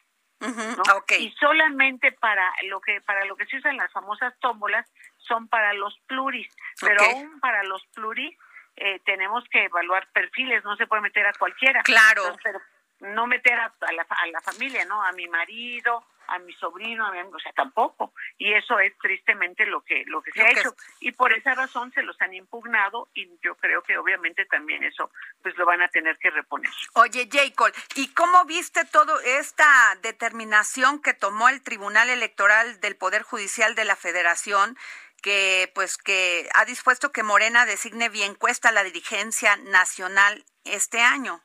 Y 1.20 1.32
solamente 1.40 2.12
para 2.12 2.54
lo 2.66 2.80
que 2.80 3.02
para 3.02 3.26
lo 3.26 3.36
que 3.36 3.48
se 3.48 3.58
usan 3.58 3.76
las 3.76 3.92
famosas 3.92 4.38
tómbolas 4.40 4.88
son 5.18 5.48
para 5.48 5.74
los 5.74 5.98
pluris, 6.06 6.48
pero 6.80 7.04
aún 7.04 7.40
para 7.40 7.64
los 7.64 7.84
pluris 7.88 8.38
eh, 8.76 9.00
tenemos 9.04 9.44
que 9.50 9.66
evaluar 9.66 10.08
perfiles, 10.14 10.64
no 10.64 10.76
se 10.76 10.86
puede 10.86 11.02
meter 11.02 11.26
a 11.26 11.34
cualquiera. 11.34 11.82
Claro. 11.82 12.38
pero 12.44 12.60
no 13.00 13.26
meter 13.26 13.54
a, 13.60 13.74
la, 13.94 14.06
a 14.10 14.28
la 14.28 14.42
familia, 14.42 14.86
¿no? 14.86 15.04
A 15.04 15.12
mi 15.14 15.28
marido, 15.28 16.06
a 16.28 16.40
mi 16.40 16.54
sobrino, 16.54 17.06
a 17.06 17.12
mi 17.12 17.20
o 17.20 17.40
sea, 17.40 17.52
tampoco. 17.54 18.14
Y 18.38 18.54
eso 18.54 18.80
es 18.80 18.98
tristemente 18.98 19.66
lo 19.66 19.82
que 19.82 20.04
lo 20.08 20.22
que 20.22 20.32
se 20.32 20.42
ha 20.42 20.52
hecho. 20.52 20.76
Y 21.00 21.12
por 21.12 21.34
esa 21.34 21.56
razón 21.56 21.92
se 21.94 22.04
los 22.04 22.20
han 22.22 22.34
impugnado 22.34 23.10
y 23.14 23.28
yo 23.42 23.56
creo 23.56 23.82
que 23.82 23.98
obviamente 23.98 24.46
también 24.46 24.84
eso 24.84 25.12
pues 25.42 25.58
lo 25.58 25.66
van 25.66 25.82
a 25.82 25.88
tener 25.88 26.18
que 26.18 26.30
reponer. 26.30 26.72
Oye, 26.94 27.28
Jacob, 27.32 27.72
¿y 27.96 28.14
cómo 28.14 28.46
viste 28.46 28.86
todo 28.86 29.20
esta 29.22 29.96
determinación 30.02 31.02
que 31.02 31.14
tomó 31.14 31.50
el 31.50 31.62
Tribunal 31.62 32.10
Electoral 32.10 32.80
del 32.80 32.96
Poder 32.96 33.24
Judicial 33.24 33.76
de 33.76 33.86
la 33.86 33.96
Federación? 33.96 34.78
que 35.22 35.72
pues 35.74 35.98
que 35.98 36.48
ha 36.54 36.64
dispuesto 36.66 37.12
que 37.12 37.24
Morena 37.24 37.66
designe 37.66 38.08
bien 38.08 38.36
cuesta 38.36 38.72
la 38.72 38.84
dirigencia 38.84 39.58
nacional 39.58 40.46
este 40.64 41.02
año. 41.02 41.42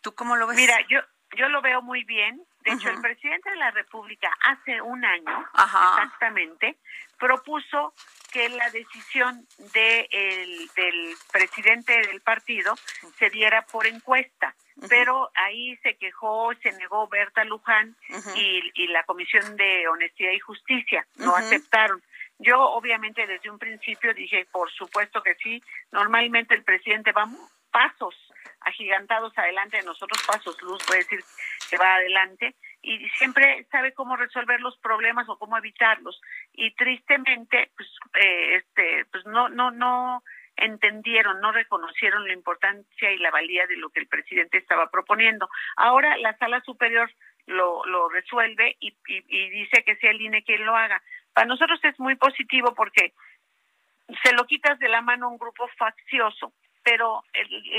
¿Tú 0.00 0.14
cómo 0.14 0.36
lo 0.36 0.46
ves? 0.46 0.56
Mira, 0.56 0.78
yo 0.88 1.00
yo 1.36 1.48
lo 1.48 1.60
veo 1.62 1.82
muy 1.82 2.04
bien 2.04 2.40
de 2.64 2.72
hecho, 2.72 2.90
el 2.90 3.00
presidente 3.00 3.50
de 3.50 3.56
la 3.56 3.70
República 3.70 4.30
hace 4.44 4.82
un 4.82 5.04
año 5.04 5.48
exactamente 5.54 6.76
propuso 7.18 7.94
que 8.32 8.48
la 8.50 8.68
decisión 8.70 9.46
de 9.72 10.08
del 10.76 11.14
presidente 11.32 11.92
del 12.06 12.20
partido 12.20 12.74
se 13.18 13.30
diera 13.30 13.62
por 13.62 13.86
encuesta, 13.86 14.54
pero 14.88 15.30
ahí 15.34 15.76
se 15.78 15.96
quejó, 15.96 16.52
se 16.62 16.72
negó 16.72 17.08
Berta 17.08 17.44
Luján 17.44 17.96
y, 18.34 18.62
y, 18.74 18.86
la 18.88 19.04
Comisión 19.04 19.56
de 19.56 19.88
Honestidad 19.88 20.32
y 20.32 20.38
Justicia, 20.38 21.06
no 21.16 21.36
aceptaron. 21.36 22.02
Yo 22.38 22.58
obviamente 22.58 23.26
desde 23.26 23.50
un 23.50 23.58
principio 23.58 24.14
dije, 24.14 24.46
por 24.50 24.70
supuesto 24.70 25.22
que 25.22 25.34
sí, 25.36 25.62
normalmente 25.92 26.54
el 26.54 26.62
presidente 26.62 27.12
va 27.12 27.28
pasos 27.70 28.14
agigantados 28.60 29.36
adelante 29.36 29.78
de 29.78 29.84
nosotros, 29.84 30.22
pasos 30.26 30.60
luz, 30.62 30.82
puede 30.86 31.00
decir 31.00 31.20
que 31.68 31.78
va 31.78 31.94
adelante, 31.94 32.54
y 32.82 33.08
siempre 33.10 33.66
sabe 33.70 33.92
cómo 33.92 34.16
resolver 34.16 34.60
los 34.60 34.76
problemas 34.78 35.28
o 35.28 35.38
cómo 35.38 35.56
evitarlos. 35.56 36.20
Y 36.54 36.74
tristemente, 36.74 37.70
pues, 37.76 37.88
eh, 38.14 38.56
este, 38.56 39.04
pues 39.12 39.24
no, 39.26 39.48
no, 39.48 39.70
no 39.70 40.22
entendieron, 40.56 41.40
no 41.40 41.52
reconocieron 41.52 42.26
la 42.26 42.32
importancia 42.32 43.12
y 43.12 43.18
la 43.18 43.30
valía 43.30 43.66
de 43.66 43.76
lo 43.76 43.90
que 43.90 44.00
el 44.00 44.06
presidente 44.06 44.58
estaba 44.58 44.90
proponiendo. 44.90 45.48
Ahora 45.76 46.16
la 46.18 46.36
sala 46.38 46.60
superior 46.62 47.10
lo, 47.46 47.84
lo 47.86 48.08
resuelve 48.08 48.76
y, 48.80 48.94
y 49.06 49.50
dice 49.50 49.82
que 49.84 49.96
sea 49.96 50.10
el 50.10 50.20
INE 50.20 50.42
quien 50.42 50.64
lo 50.64 50.76
haga. 50.76 51.02
Para 51.32 51.46
nosotros 51.46 51.80
es 51.84 51.98
muy 51.98 52.16
positivo 52.16 52.74
porque 52.74 53.12
se 54.22 54.32
lo 54.32 54.44
quitas 54.46 54.78
de 54.78 54.88
la 54.88 55.02
mano 55.02 55.26
a 55.26 55.30
un 55.30 55.38
grupo 55.38 55.68
faccioso 55.76 56.52
pero 56.90 57.22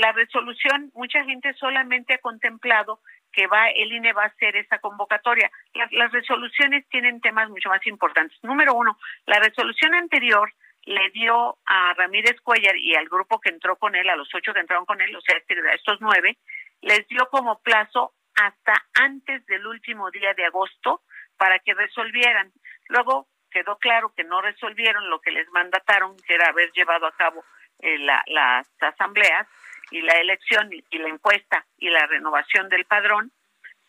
la 0.00 0.12
resolución, 0.12 0.90
mucha 0.94 1.22
gente 1.24 1.52
solamente 1.60 2.14
ha 2.14 2.18
contemplado 2.18 3.00
que 3.30 3.46
va 3.46 3.68
el 3.68 3.92
INE 3.92 4.14
va 4.14 4.22
a 4.22 4.28
hacer 4.28 4.56
esa 4.56 4.78
convocatoria. 4.78 5.50
Las, 5.90 6.10
resoluciones 6.12 6.88
tienen 6.88 7.20
temas 7.20 7.50
mucho 7.50 7.68
más 7.68 7.86
importantes. 7.86 8.38
Número 8.42 8.72
uno, 8.72 8.98
la 9.26 9.38
resolución 9.38 9.94
anterior 9.94 10.50
le 10.84 11.10
dio 11.10 11.58
a 11.66 11.92
Ramírez 11.92 12.40
Cuellar 12.40 12.74
y 12.78 12.94
al 12.94 13.10
grupo 13.10 13.38
que 13.38 13.50
entró 13.50 13.76
con 13.76 13.94
él, 13.94 14.08
a 14.08 14.16
los 14.16 14.34
ocho 14.34 14.54
que 14.54 14.60
entraron 14.60 14.86
con 14.86 15.02
él, 15.02 15.14
o 15.14 15.20
sea, 15.20 15.36
este, 15.36 15.56
a 15.60 15.74
estos 15.74 15.98
nueve, 16.00 16.38
les 16.80 17.06
dio 17.08 17.28
como 17.30 17.60
plazo 17.60 18.14
hasta 18.34 18.82
antes 18.94 19.44
del 19.44 19.66
último 19.66 20.10
día 20.10 20.32
de 20.32 20.46
agosto 20.46 21.02
para 21.36 21.58
que 21.58 21.74
resolvieran. 21.74 22.50
Luego 22.88 23.28
quedó 23.50 23.76
claro 23.76 24.14
que 24.16 24.24
no 24.24 24.40
resolvieron 24.40 25.10
lo 25.10 25.20
que 25.20 25.32
les 25.32 25.46
mandataron, 25.50 26.16
que 26.26 26.34
era 26.34 26.48
haber 26.48 26.72
llevado 26.72 27.06
a 27.06 27.12
cabo 27.12 27.44
eh, 27.82 27.98
las 27.98 28.66
asambleas 28.80 29.46
y 29.90 30.00
la 30.00 30.14
elección 30.14 30.70
y, 30.72 30.98
la 30.98 31.08
encuesta 31.08 31.66
y 31.78 31.90
la 31.90 32.06
renovación 32.06 32.68
del 32.68 32.84
padrón, 32.86 33.30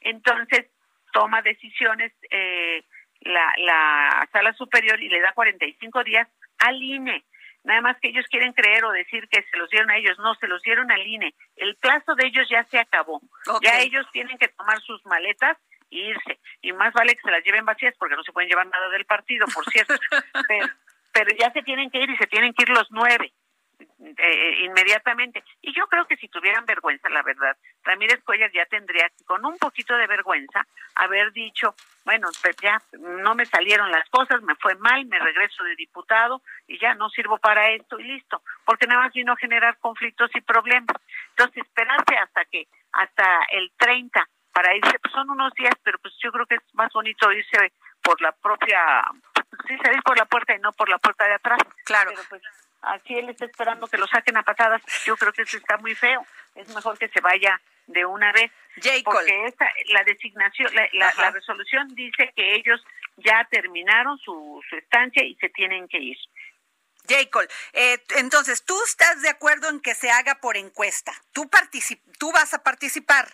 entonces 0.01 0.65
toma 1.13 1.41
decisiones 1.41 2.11
eh, 2.29 2.83
la, 3.21 3.53
la 3.57 4.27
sala 4.31 4.53
superior 4.53 5.01
y 5.01 5.09
le 5.09 5.21
da 5.21 5.31
45 5.33 6.03
días 6.03 6.27
al 6.59 6.81
INE. 6.81 7.23
Nada 7.63 7.79
más 7.79 7.97
que 8.01 8.09
ellos 8.09 8.25
quieren 8.29 8.51
creer 8.51 8.83
o 8.83 8.91
decir 8.91 9.27
que 9.29 9.41
se 9.43 9.57
los 9.57 9.69
dieron 9.69 9.89
a 9.89 9.95
ellos. 9.95 10.19
No, 10.19 10.35
se 10.35 10.47
los 10.47 10.61
dieron 10.63 10.91
al 10.91 11.05
INE. 11.07 11.33
El 11.55 11.75
plazo 11.77 12.13
de 12.15 12.27
ellos 12.27 12.47
ya 12.49 12.65
se 12.65 12.77
acabó. 12.77 13.21
Ya 13.61 13.79
ellos 13.79 14.05
tienen 14.11 14.37
que 14.37 14.49
tomar 14.49 14.81
sus 14.81 15.05
maletas 15.05 15.57
e 15.89 15.97
irse. 15.97 16.39
Y 16.61 16.73
más 16.73 16.91
vale 16.93 17.15
que 17.15 17.21
se 17.21 17.31
las 17.31 17.43
lleven 17.43 17.65
vacías 17.65 17.95
porque 17.97 18.15
no 18.15 18.23
se 18.23 18.33
pueden 18.33 18.49
llevar 18.49 18.67
nada 18.67 18.89
del 18.89 19.05
partido, 19.05 19.45
por 19.53 19.63
cierto. 19.71 19.93
pero, 20.49 20.67
pero 21.13 21.35
ya 21.39 21.51
se 21.51 21.61
tienen 21.63 21.89
que 21.89 21.99
ir 22.01 22.09
y 22.09 22.17
se 22.17 22.27
tienen 22.27 22.53
que 22.53 22.63
ir 22.63 22.69
los 22.69 22.91
nueve. 22.91 23.31
Eh, 24.17 24.65
inmediatamente. 24.65 25.43
Y 25.61 25.73
yo 25.73 25.87
creo 25.87 26.05
que 26.05 26.17
si 26.17 26.27
tuvieran 26.27 26.65
vergüenza, 26.65 27.09
la 27.09 27.21
verdad, 27.21 27.55
Ramírez 27.83 28.21
Cuellar 28.23 28.51
ya 28.51 28.65
tendría, 28.65 29.09
con 29.25 29.45
un 29.45 29.57
poquito 29.57 29.95
de 29.95 30.07
vergüenza, 30.07 30.67
haber 30.95 31.31
dicho, 31.31 31.73
bueno, 32.03 32.27
pues 32.41 32.55
ya 32.61 32.81
no 32.99 33.33
me 33.33 33.45
salieron 33.45 33.89
las 33.91 34.07
cosas, 34.09 34.41
me 34.41 34.55
fue 34.55 34.75
mal, 34.75 35.05
me 35.05 35.19
regreso 35.19 35.63
de 35.63 35.75
diputado 35.75 36.41
y 36.67 36.77
ya 36.79 36.93
no 36.95 37.09
sirvo 37.09 37.37
para 37.37 37.69
esto 37.71 37.97
y 37.97 38.03
listo, 38.03 38.41
porque 38.65 38.87
nada 38.87 39.03
más 39.03 39.13
vino 39.13 39.33
a 39.33 39.37
generar 39.37 39.77
conflictos 39.77 40.29
y 40.35 40.41
problemas. 40.41 40.97
Entonces, 41.29 41.63
esperarse 41.63 42.15
hasta 42.17 42.43
que, 42.45 42.67
hasta 42.91 43.25
el 43.51 43.71
30 43.77 44.27
para 44.51 44.75
irse, 44.75 44.99
pues 44.99 45.13
son 45.13 45.29
unos 45.29 45.53
días, 45.53 45.73
pero 45.81 45.97
pues 45.99 46.13
yo 46.21 46.31
creo 46.31 46.45
que 46.45 46.55
es 46.55 46.75
más 46.75 46.91
bonito 46.93 47.31
irse 47.31 47.71
por 48.01 48.21
la 48.21 48.33
propia, 48.33 49.03
sí, 49.65 49.77
salir 49.81 50.03
por 50.03 50.17
la 50.17 50.25
puerta 50.25 50.53
y 50.53 50.59
no 50.59 50.73
por 50.73 50.89
la 50.89 50.97
puerta 50.97 51.25
de 51.25 51.35
atrás. 51.35 51.59
Claro. 51.85 52.11
Pero 52.13 52.21
pues 52.29 52.62
Así 52.83 53.15
él 53.15 53.29
está 53.29 53.45
esperando 53.45 53.87
que 53.87 53.97
lo 53.97 54.07
saquen 54.07 54.37
a 54.37 54.43
patadas. 54.43 54.81
Yo 55.05 55.15
creo 55.17 55.31
que 55.33 55.43
eso 55.43 55.57
está 55.57 55.77
muy 55.77 55.95
feo. 55.95 56.25
Es 56.55 56.67
mejor 56.69 56.97
que 56.97 57.07
se 57.07 57.21
vaya 57.21 57.59
de 57.87 58.05
una 58.05 58.31
vez. 58.31 58.51
Porque 59.03 59.45
esta, 59.45 59.69
la 59.87 60.03
designación, 60.03 60.71
la, 60.93 61.31
resolución 61.31 61.87
dice 61.95 62.31
que 62.35 62.55
ellos 62.55 62.83
ya 63.17 63.47
terminaron 63.49 64.17
su, 64.17 64.61
su 64.69 64.75
estancia 64.75 65.23
y 65.23 65.35
se 65.35 65.49
tienen 65.49 65.87
que 65.87 65.99
ir. 65.99 66.17
Jacob, 67.07 67.47
eh, 67.73 68.01
entonces, 68.17 68.63
¿tú 68.63 68.75
estás 68.85 69.21
de 69.21 69.29
acuerdo 69.29 69.69
en 69.69 69.81
que 69.81 69.93
se 69.93 70.09
haga 70.09 70.35
por 70.35 70.57
encuesta? 70.57 71.13
¿Tú, 71.33 71.49
tú 72.17 72.31
vas 72.31 72.53
a 72.53 72.63
participar? 72.63 73.27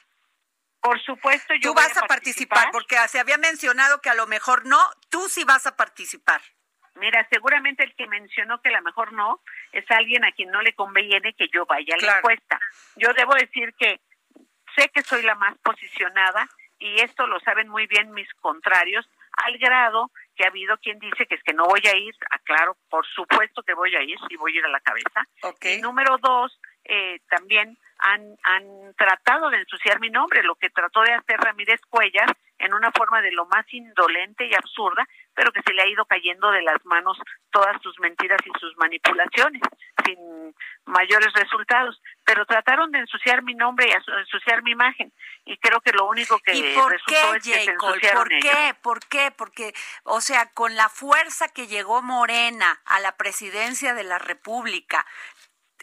Por 0.82 1.00
supuesto, 1.01 1.53
yo 1.56 1.70
Tú 1.70 1.74
vas 1.74 1.96
a, 1.98 2.08
participar, 2.08 2.70
porque 2.72 2.96
se 3.10 3.20
había 3.20 3.38
mencionado 3.38 4.01
que 4.01 4.10
a 4.10 4.15
lo 4.15 4.27
mejor 4.27 4.65
no, 4.65 4.79
tú 5.10 5.27
sí 5.27 5.44
vas 5.44 5.68
a 5.68 5.75
participar. 5.75 6.41
Mira, 7.00 7.25
seguramente 7.29 7.84
el 7.84 7.96
que 7.96 8.08
mencionó 8.08 8.62
que 8.62 8.70
a 8.70 8.74
lo 8.74 8.82
mejor 8.84 9.13
no 9.13 9.41
es 9.72 9.89
alguien 9.89 10.25
a 10.25 10.32
quien 10.32 10.51
no 10.51 10.62
le 10.62 10.74
conviene 10.74 11.34
que 11.34 11.48
yo 11.53 11.65
vaya 11.65 11.96
a 11.96 12.06
la 12.06 12.18
encuesta. 12.18 12.60
Yo 12.96 13.13
debo 13.13 13.34
decir 13.34 13.74
que 13.77 14.00
sé 14.75 14.89
que 14.89 15.01
soy 15.01 15.24
la 15.24 15.36
más 15.36 15.58
posicionada 15.60 16.48
y 16.79 17.01
esto 17.01 17.27
lo 17.27 17.39
saben 17.41 17.68
muy 17.68 17.88
bien 17.88 18.12
mis 18.13 18.32
contrarios, 18.36 19.10
al 19.34 19.58
grado 19.58 20.12
que 20.36 20.46
ha 20.46 20.48
habido 20.48 20.77
quien 20.77 20.98
dice 21.00 21.25
que 21.25 21.36
es 21.36 21.44
que 21.44 21.53
no 21.53 21.65
voy 21.65 21.82
a 21.86 21.96
ir, 21.96 22.15
aclaro, 22.29 22.77
por 22.89 23.06
supuesto 23.06 23.62
que 23.63 23.74
voy 23.74 23.94
a 23.96 24.01
ir 24.01 24.18
y 24.29 24.38
voy 24.38 24.56
a 24.56 24.60
ir 24.60 24.65
a 24.65 24.70
la 24.70 24.79
cabeza. 24.79 25.24
Y 25.77 25.82
número 25.82 26.18
dos, 26.18 26.58
eh, 26.91 27.19
también 27.29 27.77
han, 28.00 28.36
han 28.43 28.93
tratado 28.96 29.50
de 29.51 29.58
ensuciar 29.58 30.00
mi 30.00 30.10
nombre, 30.10 30.41
lo 30.41 30.55
que 30.55 30.72
trató 30.72 31.01
de 31.01 31.13
hacer 31.13 31.39
Ramírez 31.39 31.79
Cuellar 31.88 32.36
en 32.58 32.74
una 32.74 32.91
forma 32.91 33.22
de 33.22 33.31
lo 33.31 33.46
más 33.46 33.65
indolente 33.72 34.46
y 34.46 34.53
absurda, 34.55 35.08
pero 35.34 35.51
que 35.51 35.62
se 35.62 35.74
le 35.74 35.81
ha 35.81 35.88
ido 35.88 36.05
cayendo 36.05 36.51
de 36.51 36.62
las 36.62 36.84
manos 36.86 37.17
todas 37.51 37.81
sus 37.81 37.98
mentiras 38.00 38.39
y 38.46 38.60
sus 38.60 38.75
manipulaciones, 38.77 39.62
sin 40.03 40.53
mayores 40.86 41.31
resultados. 41.34 42.01
Pero 42.25 42.46
trataron 42.46 42.91
de 42.91 43.00
ensuciar 43.00 43.43
mi 43.43 43.53
nombre 43.53 43.88
y 43.88 43.91
ensuciar 44.19 44.63
mi 44.63 44.72
imagen, 44.72 45.13
y 45.46 45.58
creo 45.58 45.79
que 45.79 45.93
lo 45.93 46.05
único 46.08 46.39
que 46.39 46.51
resultó 46.51 47.36
es 47.36 47.43
que 47.43 47.53
se 47.53 47.72
ensuciaron 47.72 48.24
¿Por 48.24 48.29
qué? 48.39 48.75
¿Por 48.81 49.00
qué? 49.08 49.31
Porque, 49.31 49.74
o 50.03 50.19
sea, 50.19 50.48
con 50.53 50.75
la 50.75 50.89
fuerza 50.89 51.48
que 51.50 51.67
llegó 51.67 52.01
Morena 52.01 52.81
a 52.86 53.00
la 53.00 53.15
presidencia 53.15 53.93
de 53.93 54.03
la 54.03 54.19
República, 54.19 55.05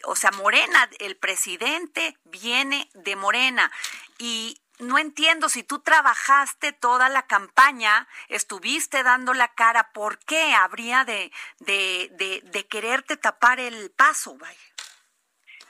o 0.07 0.15
sea, 0.15 0.31
Morena, 0.31 0.89
el 0.99 1.17
presidente 1.17 2.15
viene 2.23 2.89
de 2.93 3.17
Morena 3.17 3.69
y 4.17 4.57
no 4.79 4.97
entiendo 4.97 5.49
si 5.49 5.63
tú 5.63 5.79
trabajaste 5.79 6.71
toda 6.71 7.09
la 7.09 7.23
campaña, 7.23 8.07
estuviste 8.29 9.03
dando 9.03 9.33
la 9.33 9.49
cara, 9.49 9.91
¿por 9.91 10.17
qué 10.19 10.53
habría 10.53 11.03
de, 11.03 11.29
de, 11.59 12.41
de, 12.43 12.67
quererte 12.67 13.17
tapar 13.17 13.59
el 13.59 13.91
paso? 13.97 14.37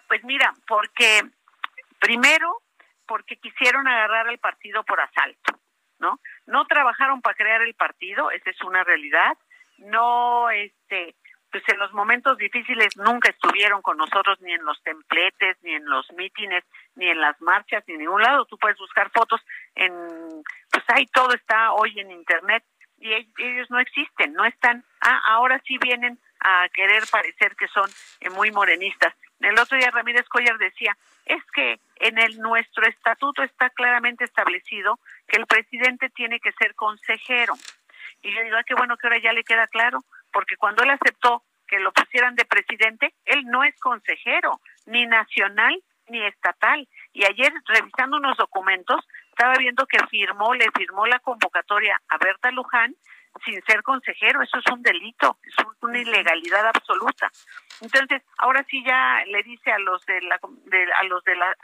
Pues 0.08 0.24
mira, 0.24 0.53
porque 0.67 1.24
primero, 2.00 2.62
porque 3.08 3.38
quisieron 3.38 3.88
agarrar 3.88 4.27
al 4.27 4.38
partido 4.38 4.84
por 4.84 5.01
asalto, 5.01 5.60
¿no? 5.98 6.20
No 6.46 6.67
trabajaron 6.67 7.24
para 7.24 7.36
crear 7.36 7.62
el 7.63 7.74
partido, 7.74 8.29
esa 8.29 8.51
es 8.51 8.62
una 8.62 8.84
realidad. 8.84 9.36
No, 9.79 10.51
este, 10.51 11.15
pues 11.57 11.69
en 11.69 11.79
los 11.79 11.91
momentos 11.91 12.37
difíciles 12.37 12.95
nunca 12.97 13.31
estuvieron 13.31 13.81
con 13.81 13.97
nosotros 13.97 14.39
ni 14.41 14.53
en 14.53 14.63
los 14.63 14.79
templetes, 14.83 15.57
ni 15.63 15.73
en 15.73 15.85
los 15.85 16.05
mítines, 16.13 16.63
ni 16.93 17.09
en 17.09 17.19
las 17.19 17.41
marchas, 17.41 17.83
ni 17.87 17.95
en 17.95 18.01
ningún 18.01 18.21
lado. 18.21 18.45
Tú 18.45 18.59
puedes 18.59 18.77
buscar 18.77 19.09
fotos 19.09 19.41
en, 19.73 19.91
pues 20.69 20.83
ahí 20.89 21.07
todo 21.07 21.33
está 21.33 21.71
hoy 21.71 21.99
en 21.99 22.11
internet 22.11 22.63
y 22.99 23.11
ellos 23.11 23.71
no 23.71 23.79
existen, 23.79 24.33
no 24.33 24.45
están. 24.45 24.83
Ah, 25.01 25.19
ahora 25.25 25.59
sí 25.65 25.79
vienen 25.79 26.19
a 26.41 26.69
querer 26.71 27.03
parecer 27.09 27.55
que 27.55 27.67
son 27.69 27.89
eh, 28.19 28.29
muy 28.29 28.51
morenistas. 28.51 29.15
El 29.39 29.57
otro 29.57 29.79
día 29.79 29.89
Ramírez 29.89 30.27
Collar 30.29 30.59
decía, 30.59 30.95
es 31.25 31.43
que 31.55 31.79
en 31.95 32.19
el 32.19 32.37
nuestro 32.37 32.85
estatuto 32.87 33.41
está 33.41 33.71
claramente 33.71 34.25
establecido 34.25 34.99
que 35.27 35.37
el 35.37 35.47
presidente 35.47 36.11
tiene 36.11 36.39
que 36.39 36.51
ser 36.51 36.75
consejero. 36.75 37.55
Y 38.21 38.31
yo 38.31 38.43
digo, 38.43 38.57
ah, 38.57 38.63
qué 38.63 38.75
bueno 38.75 38.95
que 38.97 39.07
ahora 39.07 39.19
ya 39.19 39.33
le 39.33 39.43
queda 39.43 39.65
claro, 39.65 40.03
porque 40.38 40.56
cuando 40.56 40.84
él 40.84 40.91
aceptó 40.91 41.41
que 41.67 41.79
lo 41.79 41.91
pusieran 41.91 42.36
de 42.36 42.46
presidente, 42.46 43.15
él 43.25 43.44
no 43.46 43.63
es 43.63 43.74
consejero, 43.79 44.62
ni 44.86 45.08
nacional 45.08 45.84
ni 46.10 46.24
estatal. 46.27 46.88
Y 47.12 47.25
ayer, 47.25 47.51
revisando 47.65 48.17
unos 48.17 48.38
documentos, 48.38 49.03
estaba 49.32 49.56
viendo 49.58 49.88
que 49.88 49.98
firmó, 50.12 50.53
le 50.53 50.67
firmó 50.77 51.08
la 51.08 51.17
convocatoria 51.17 52.00
a 52.10 52.20
Berta 52.20 52.51
Luján 52.51 52.96
sin 53.44 53.60
ser 53.63 53.82
consejero. 53.82 54.44
Eso 54.44 54.60
es 54.60 54.72
un 54.72 54.84
delito, 54.84 55.39
es 55.41 55.56
una 55.82 55.98
ilegalidad 55.98 56.67
absoluta. 56.67 57.32
Entonces, 57.82 58.22
ahora 58.38 58.63
sí 58.70 58.84
ya 58.86 59.24
le 59.25 59.41
dice 59.41 59.72
a 59.72 59.79
los 59.79 60.06
de 60.06 60.22
la, 60.22 60.39
a 61.00 61.03
los 61.06 61.24
de 61.24 61.36
la 61.36 61.58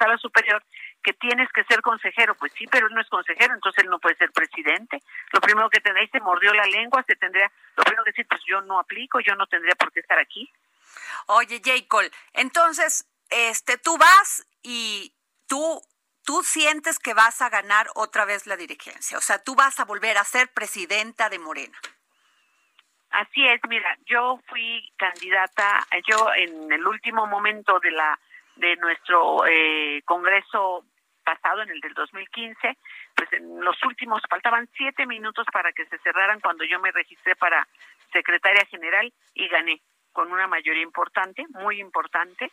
sala 0.00 0.18
superior 0.18 0.64
que 1.06 1.12
tienes 1.12 1.48
que 1.52 1.62
ser 1.64 1.82
consejero. 1.82 2.34
Pues 2.34 2.52
sí, 2.58 2.66
pero 2.66 2.88
él 2.88 2.94
no 2.94 3.00
es 3.00 3.08
consejero, 3.08 3.54
entonces 3.54 3.84
él 3.84 3.90
no 3.90 4.00
puede 4.00 4.16
ser 4.16 4.32
presidente. 4.32 5.00
Lo 5.32 5.40
primero 5.40 5.70
que 5.70 5.80
tendría, 5.80 6.08
se 6.08 6.20
mordió 6.20 6.52
la 6.52 6.66
lengua, 6.66 7.04
se 7.06 7.14
tendría, 7.14 7.48
lo 7.76 7.84
primero 7.84 8.02
que 8.02 8.10
decir, 8.10 8.26
pues 8.28 8.40
yo 8.44 8.60
no 8.62 8.80
aplico, 8.80 9.20
yo 9.20 9.36
no 9.36 9.46
tendría 9.46 9.76
por 9.76 9.92
qué 9.92 10.00
estar 10.00 10.18
aquí. 10.18 10.50
Oye, 11.26 11.62
Jacob, 11.64 12.10
entonces, 12.32 13.06
este, 13.30 13.78
tú 13.78 13.96
vas 13.96 14.46
y 14.64 15.14
tú 15.46 15.80
tú 16.24 16.42
sientes 16.42 16.98
que 16.98 17.14
vas 17.14 17.40
a 17.40 17.50
ganar 17.50 17.86
otra 17.94 18.24
vez 18.24 18.48
la 18.48 18.56
dirigencia, 18.56 19.16
o 19.16 19.20
sea, 19.20 19.38
tú 19.44 19.54
vas 19.54 19.78
a 19.78 19.84
volver 19.84 20.18
a 20.18 20.24
ser 20.24 20.48
presidenta 20.48 21.28
de 21.28 21.38
Morena. 21.38 21.78
Así 23.10 23.46
es, 23.46 23.60
mira, 23.68 23.96
yo 24.06 24.40
fui 24.48 24.92
candidata, 24.96 25.86
yo 26.08 26.34
en 26.34 26.72
el 26.72 26.84
último 26.84 27.28
momento 27.28 27.78
de 27.78 27.92
la 27.92 28.18
de 28.56 28.74
nuestro 28.76 29.46
eh, 29.46 30.02
congreso 30.04 30.84
pasado, 31.26 31.62
en 31.62 31.70
el 31.70 31.80
del 31.80 31.94
2015, 31.94 32.78
pues 33.16 33.32
en 33.32 33.60
los 33.60 33.76
últimos 33.82 34.22
faltaban 34.30 34.68
siete 34.76 35.04
minutos 35.06 35.44
para 35.52 35.72
que 35.72 35.84
se 35.86 35.98
cerraran 35.98 36.40
cuando 36.40 36.64
yo 36.64 36.78
me 36.78 36.92
registré 36.92 37.34
para 37.34 37.66
secretaria 38.12 38.64
general 38.66 39.12
y 39.34 39.48
gané 39.48 39.82
con 40.12 40.32
una 40.32 40.46
mayoría 40.46 40.82
importante, 40.82 41.44
muy 41.50 41.80
importante, 41.80 42.50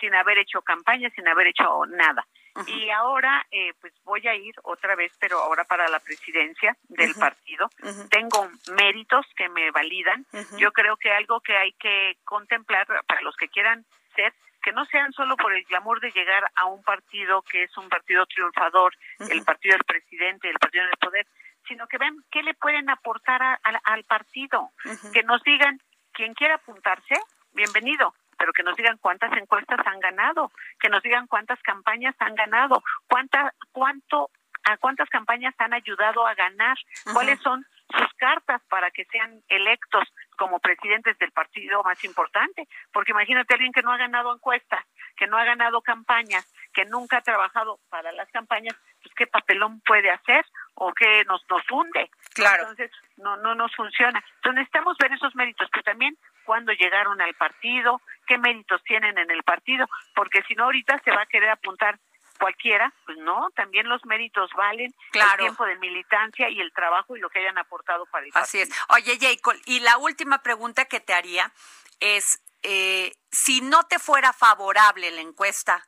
sin 0.00 0.14
haber 0.14 0.38
hecho 0.38 0.62
campaña, 0.62 1.10
sin 1.10 1.26
haber 1.26 1.48
hecho 1.48 1.84
nada. 1.86 2.24
Y 2.66 2.90
ahora, 2.90 3.46
eh, 3.50 3.72
pues 3.80 3.92
voy 4.04 4.26
a 4.28 4.34
ir 4.34 4.54
otra 4.62 4.94
vez, 4.94 5.12
pero 5.18 5.38
ahora 5.38 5.64
para 5.64 5.88
la 5.88 6.00
presidencia 6.00 6.76
del 6.88 7.14
partido. 7.14 7.70
Tengo 8.10 8.48
méritos 8.76 9.26
que 9.36 9.48
me 9.48 9.70
validan. 9.70 10.26
Yo 10.58 10.72
creo 10.72 10.96
que 10.96 11.10
algo 11.10 11.40
que 11.40 11.56
hay 11.56 11.72
que 11.72 12.18
contemplar 12.24 12.86
para 13.06 13.22
los 13.22 13.36
que 13.36 13.48
quieran 13.48 13.84
ser, 14.14 14.34
que 14.62 14.72
no 14.72 14.84
sean 14.86 15.12
solo 15.12 15.36
por 15.36 15.54
el 15.54 15.64
glamour 15.64 16.00
de 16.00 16.12
llegar 16.12 16.44
a 16.54 16.66
un 16.66 16.82
partido 16.82 17.42
que 17.42 17.64
es 17.64 17.76
un 17.76 17.88
partido 17.88 18.26
triunfador, 18.26 18.94
el 19.18 19.42
partido 19.44 19.74
del 19.74 19.84
presidente, 19.84 20.48
el 20.48 20.58
partido 20.58 20.84
del 20.84 20.96
poder, 20.98 21.26
sino 21.66 21.86
que 21.86 21.98
vean 21.98 22.22
qué 22.30 22.42
le 22.42 22.54
pueden 22.54 22.88
aportar 22.90 23.60
al 23.62 24.04
partido, 24.04 24.70
que 25.12 25.22
nos 25.22 25.42
digan, 25.42 25.80
quien 26.12 26.34
quiera 26.34 26.56
apuntarse, 26.56 27.14
bienvenido, 27.52 28.14
pero 28.42 28.52
que 28.52 28.64
nos 28.64 28.76
digan 28.76 28.98
cuántas 28.98 29.32
encuestas 29.36 29.78
han 29.86 30.00
ganado, 30.00 30.50
que 30.80 30.88
nos 30.88 31.00
digan 31.04 31.28
cuántas 31.28 31.62
campañas 31.62 32.16
han 32.18 32.34
ganado, 32.34 32.82
cuánta, 33.08 33.54
cuánto, 33.70 34.30
a 34.64 34.76
cuántas 34.78 35.08
campañas 35.10 35.54
han 35.58 35.72
ayudado 35.72 36.26
a 36.26 36.34
ganar, 36.34 36.76
cuáles 37.12 37.38
son 37.38 37.64
sus 37.88 38.12
cartas 38.14 38.60
para 38.68 38.90
que 38.90 39.04
sean 39.04 39.40
electos 39.48 40.12
como 40.36 40.58
presidentes 40.58 41.16
del 41.18 41.30
partido 41.30 41.84
más 41.84 42.02
importante. 42.02 42.66
Porque 42.92 43.12
imagínate 43.12 43.54
a 43.54 43.56
alguien 43.58 43.72
que 43.72 43.82
no 43.82 43.92
ha 43.92 43.96
ganado 43.96 44.34
encuestas, 44.34 44.84
que 45.16 45.28
no 45.28 45.38
ha 45.38 45.44
ganado 45.44 45.80
campañas, 45.80 46.44
que 46.74 46.84
nunca 46.86 47.18
ha 47.18 47.22
trabajado 47.22 47.78
para 47.90 48.10
las 48.10 48.28
campañas, 48.32 48.74
pues 49.04 49.14
qué 49.14 49.28
papelón 49.28 49.80
puede 49.82 50.10
hacer 50.10 50.44
o 50.74 50.92
qué 50.94 51.22
nos 51.28 51.48
nos 51.48 51.62
hunde. 51.70 52.10
Claro. 52.34 52.62
Entonces 52.62 52.90
no 53.18 53.36
no 53.36 53.54
nos 53.54 53.72
funciona. 53.76 54.18
Entonces 54.36 54.54
necesitamos 54.54 54.96
ver 54.98 55.12
esos 55.12 55.32
méritos, 55.36 55.68
pero 55.70 55.84
también 55.84 56.18
cuándo 56.44 56.72
llegaron 56.72 57.20
al 57.20 57.34
partido, 57.34 58.00
qué 58.26 58.38
méritos 58.38 58.82
tienen 58.84 59.18
en 59.18 59.30
el 59.30 59.42
partido, 59.42 59.86
porque 60.14 60.42
si 60.48 60.54
no 60.54 60.64
ahorita 60.64 61.00
se 61.04 61.10
va 61.10 61.22
a 61.22 61.26
querer 61.26 61.50
apuntar 61.50 61.98
cualquiera, 62.38 62.92
pues 63.06 63.18
no, 63.18 63.50
también 63.54 63.88
los 63.88 64.04
méritos 64.04 64.50
valen, 64.56 64.92
el 65.12 65.38
tiempo 65.38 65.64
de 65.64 65.76
militancia 65.76 66.48
y 66.48 66.60
el 66.60 66.72
trabajo 66.72 67.16
y 67.16 67.20
lo 67.20 67.30
que 67.30 67.38
hayan 67.38 67.58
aportado 67.58 68.04
para 68.06 68.26
el 68.26 68.32
Así 68.34 68.60
es. 68.60 68.70
Oye, 68.88 69.16
Jacob, 69.20 69.54
y 69.64 69.80
la 69.80 69.96
última 69.98 70.42
pregunta 70.42 70.86
que 70.86 70.98
te 70.98 71.14
haría 71.14 71.52
es, 72.00 72.42
eh, 72.62 73.12
si 73.30 73.60
no 73.60 73.84
te 73.84 73.98
fuera 73.98 74.32
favorable 74.32 75.10
la 75.12 75.20
encuesta, 75.20 75.86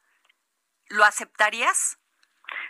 ¿lo 0.89 1.05
aceptarías? 1.05 1.99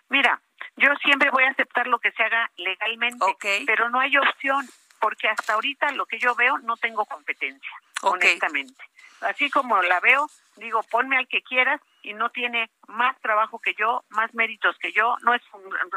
Mira, 0.09 0.41
yo 0.77 0.89
siempre 1.03 1.31
voy 1.31 1.45
a 1.45 1.51
aceptar 1.51 1.87
lo 1.87 1.99
que 1.99 2.13
se 2.13 2.23
haga 2.23 2.51
legalmente, 2.57 3.37
pero 3.67 3.91
no 3.91 4.01
hay 4.01 4.17
opción 4.17 4.67
porque 5.05 5.29
hasta 5.29 5.53
ahorita 5.53 5.93
lo 5.93 6.07
que 6.07 6.19
yo 6.19 6.35
veo 6.35 6.57
no 6.61 6.79
tengo 6.79 7.05
competencia, 7.05 7.71
honestamente. 8.01 8.83
Así 9.21 9.51
como 9.51 9.83
la 9.83 10.01
veo, 10.01 10.31
digo, 10.57 10.83
ponme 10.85 11.19
al 11.19 11.29
que 11.29 11.43
quieras 11.43 11.79
y 12.03 12.15
no 12.15 12.31
tiene 12.31 12.71
más 12.89 13.15
trabajo 13.21 13.59
que 13.59 13.75
yo, 13.75 14.03
más 14.09 14.33
méritos 14.33 14.79
que 14.79 14.93
yo, 14.93 15.15
no 15.21 15.35
es 15.35 15.43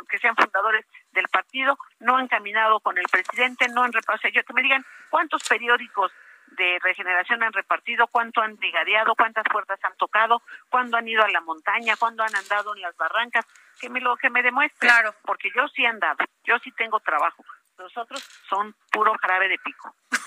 que 0.10 0.20
sean 0.20 0.36
fundadores 0.36 0.86
del 1.14 1.30
partido, 1.30 1.80
no 2.02 2.18
han 2.18 2.28
caminado 2.28 2.82
con 2.82 2.98
el 2.98 3.06
presidente, 3.10 3.70
no 3.70 3.84
han 3.84 3.94
repartido, 3.94 4.34
yo 4.34 4.44
que 4.44 4.54
me 4.54 4.62
digan 4.62 4.86
cuántos 5.10 5.42
periódicos 5.48 6.12
de 6.58 6.78
regeneración 6.82 7.44
han 7.44 7.54
repartido, 7.54 8.08
cuánto 8.08 8.42
han 8.42 8.58
brigadeado, 8.58 9.16
cuántas 9.16 9.46
puertas 9.50 9.80
han 9.84 9.96
tocado, 9.96 10.42
cuándo 10.70 10.98
han 10.98 11.08
ido 11.08 11.24
a 11.24 11.30
la 11.30 11.40
montaña, 11.40 11.96
cuándo 11.96 12.24
han 12.24 12.36
andado 12.36 12.76
en 12.76 12.82
las 12.82 12.98
barrancas, 12.98 13.46
que 13.80 13.90
me 13.90 14.02
lo 14.02 14.18
que 14.18 14.30
me 14.30 14.44
demuestre, 14.44 14.90
claro. 14.90 15.14
porque 15.24 15.50
yo 15.56 15.66
sí 15.70 15.84
he 15.84 15.88
andado, 15.88 16.18
yo 16.44 16.58
sí 16.60 16.72
tengo 16.74 17.00
trabajo, 17.00 17.46
nosotros 17.78 18.24
son 18.50 18.76
puro 18.92 19.14
jarabe 19.22 19.50
de 19.50 19.58
pico. 19.60 19.96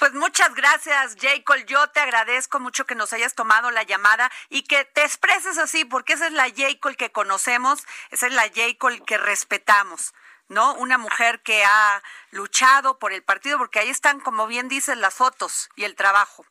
Pues 0.00 0.14
muchas 0.14 0.54
gracias, 0.54 1.14
Jacob. 1.20 1.58
Yo 1.66 1.86
te 1.88 2.00
agradezco 2.00 2.58
mucho 2.58 2.86
que 2.86 2.94
nos 2.94 3.12
hayas 3.12 3.34
tomado 3.34 3.70
la 3.70 3.82
llamada 3.82 4.30
y 4.48 4.62
que 4.62 4.84
te 4.86 5.02
expreses 5.04 5.58
así, 5.58 5.84
porque 5.84 6.14
esa 6.14 6.26
es 6.26 6.32
la 6.32 6.50
Jacob 6.50 6.96
que 6.96 7.12
conocemos, 7.12 7.86
esa 8.10 8.26
es 8.26 8.32
la 8.32 8.50
Jacob 8.52 9.04
que 9.04 9.18
respetamos. 9.18 10.14
¿no? 10.48 10.72
Una 10.74 10.96
mujer 10.96 11.42
que 11.42 11.64
ha 11.64 12.02
luchado 12.30 12.98
por 12.98 13.12
el 13.12 13.22
partido, 13.22 13.58
porque 13.58 13.78
ahí 13.78 13.90
están, 13.90 14.20
como 14.20 14.46
bien 14.46 14.68
dicen, 14.68 15.00
las 15.00 15.14
fotos 15.14 15.68
y 15.76 15.84
el 15.84 15.94
trabajo. 15.94 16.44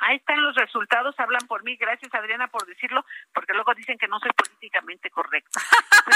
Ahí 0.00 0.16
están 0.16 0.42
los 0.42 0.54
resultados, 0.54 1.14
hablan 1.18 1.46
por 1.46 1.62
mí. 1.64 1.76
Gracias, 1.76 2.12
Adriana, 2.14 2.48
por 2.48 2.66
decirlo, 2.66 3.04
porque 3.32 3.52
luego 3.52 3.74
dicen 3.74 3.98
que 3.98 4.08
no 4.08 4.18
soy 4.20 4.30
políticamente 4.32 5.10
correcta. 5.10 5.60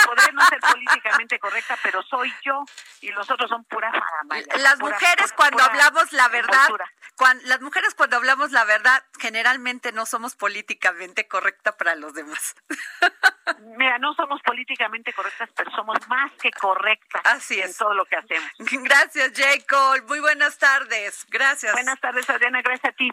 podré 0.07 0.33
no 0.33 0.45
ser 0.47 0.61
políticamente 0.61 1.39
correcta, 1.39 1.77
pero 1.83 2.03
soy 2.03 2.33
yo 2.43 2.65
y 3.01 3.11
los 3.11 3.31
otros 3.31 3.49
son 3.49 3.65
pura 3.65 3.91
faramaya. 3.91 4.47
Las 4.59 4.79
mujeres 4.79 5.33
cuando 5.33 5.63
hablamos 5.63 6.13
la 6.13 6.29
verdad, 6.29 6.69
cuando, 7.17 7.45
las 7.47 7.61
mujeres 7.61 7.95
cuando 7.95 8.17
hablamos 8.17 8.53
la 8.53 8.65
verdad, 8.65 9.05
generalmente 9.19 9.93
no 9.93 10.07
somos 10.07 10.37
políticamente 10.37 11.27
correctas 11.27 11.75
para 11.77 11.95
los 11.95 12.15
demás. 12.15 12.55
Mira, 13.77 13.99
no 13.99 14.15
somos 14.15 14.41
políticamente 14.43 15.13
correctas, 15.13 15.51
pero 15.57 15.71
somos 15.73 15.97
más 16.09 16.31
que 16.41 16.51
correctas 16.53 17.23
Así 17.25 17.61
en 17.61 17.75
todo 17.75 17.95
lo 17.95 18.05
que 18.05 18.17
hacemos. 18.17 18.51
Gracias, 18.59 19.33
Jacob. 19.35 20.05
Muy 20.09 20.21
buenas 20.21 20.59
tardes. 20.59 21.27
Gracias. 21.29 21.73
Buenas 21.73 22.01
tardes, 22.01 22.29
Adriana. 22.31 22.63
Gracias 22.63 22.93
a 22.93 22.97
ti. 22.97 23.13